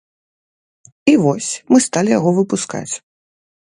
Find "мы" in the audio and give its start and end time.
1.71-1.77